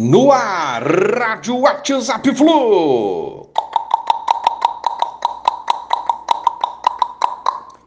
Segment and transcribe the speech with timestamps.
[0.00, 0.80] No ar,
[1.18, 3.48] Rádio WhatsApp Flu.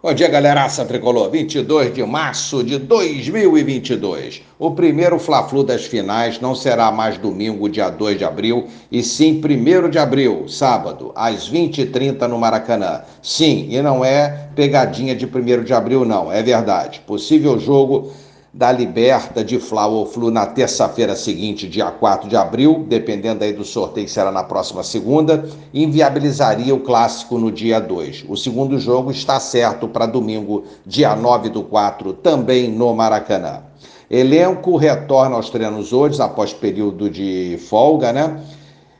[0.04, 1.29] Bom dia, galeraça tricolor.
[1.29, 4.44] 22 de março de 2022.
[4.60, 9.41] O primeiro Fla-Flu das finais não será mais domingo, dia 2 de abril, e sim
[9.41, 13.04] 1 de abril, sábado, às 20h30 no Maracanã.
[13.21, 17.00] Sim, e não é pegadinha de 1 de abril, não, é verdade.
[17.07, 18.12] Possível jogo
[18.54, 23.53] da Liberta de Fla ou Flu na terça-feira seguinte, dia 4 de abril, dependendo aí
[23.53, 28.26] do sorteio que será na próxima segunda, inviabilizaria o clássico no dia 2.
[28.27, 33.62] O segundo jogo está certo para domingo, dia 9 do 4, também no Maracanã.
[34.09, 38.41] Elenco retorna aos treinos hoje, após período de folga, né?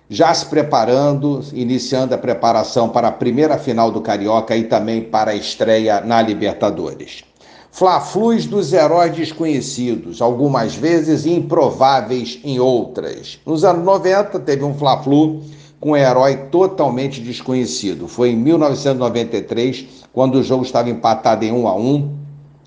[0.10, 5.32] Já se preparando, iniciando a preparação para a primeira final do Carioca e também para
[5.32, 7.31] a estreia na Libertadores.
[7.74, 13.40] Fla-flus dos heróis desconhecidos, algumas vezes improváveis em outras.
[13.46, 15.42] Nos anos 90 teve um Fla-flu
[15.80, 18.10] com um herói totalmente desconhecido.
[18.10, 22.14] Foi em 1993, quando o jogo estava empatado em 1 a 1,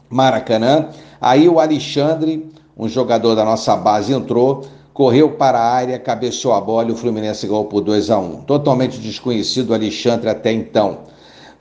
[0.09, 0.89] Maracanã.
[1.21, 4.65] Aí o Alexandre, um jogador da nossa base, entrou,
[4.95, 8.37] correu para a área, cabeceou a bola e o Fluminense ganhou por 2 a 1.
[8.45, 11.01] Totalmente desconhecido o Alexandre até então.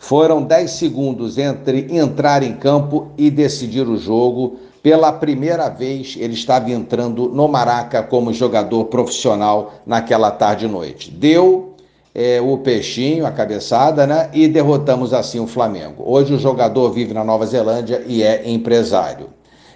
[0.03, 4.57] Foram 10 segundos entre entrar em campo e decidir o jogo.
[4.81, 11.09] Pela primeira vez, ele estava entrando no Maraca como jogador profissional naquela tarde e noite.
[11.09, 11.75] Deu
[12.13, 14.29] é, o peixinho, a cabeçada, né?
[14.33, 16.03] E derrotamos assim o Flamengo.
[16.05, 19.29] Hoje o jogador vive na Nova Zelândia e é empresário.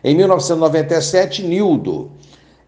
[0.04, 2.12] Em 1997, Nildo.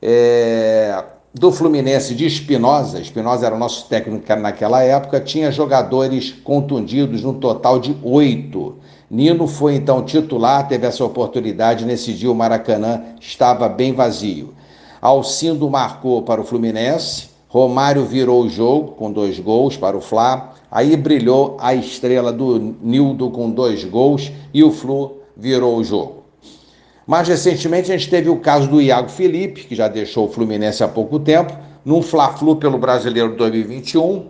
[0.01, 7.21] É, do Fluminense de Espinosa, Espinosa era o nosso técnico naquela época, tinha jogadores contundidos
[7.21, 8.77] no total de oito.
[9.09, 11.85] Nino foi então titular, teve essa oportunidade.
[11.85, 14.53] Nesse dia o Maracanã estava bem vazio.
[14.99, 20.53] Alcindo marcou para o Fluminense, Romário virou o jogo com dois gols para o Fla.
[20.71, 26.18] Aí brilhou a estrela do Nildo com dois gols e o Flu virou o jogo.
[27.09, 30.83] Mais recentemente, a gente teve o caso do Iago Felipe, que já deixou o Fluminense
[30.83, 34.27] há pouco tempo, num Fla-Flu pelo Brasileiro 2021,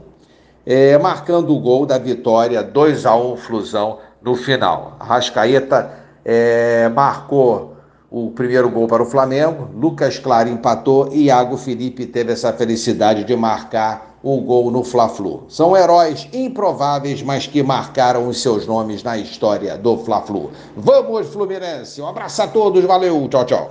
[0.66, 4.96] é, marcando o gol da vitória 2 a 1 Flusão no final.
[4.98, 5.92] A Rascaeta
[6.24, 7.76] é, marcou
[8.10, 13.26] o primeiro gol para o Flamengo, Lucas Claro empatou e Iago Felipe teve essa felicidade
[13.26, 15.44] de marcar o gol no Fla-Flu.
[15.48, 20.52] São heróis improváveis, mas que marcaram os seus nomes na história do Fla-Flu.
[20.76, 22.02] Vamos, Fluminense!
[22.02, 23.68] Um abraço a todos, valeu, tchau, tchau.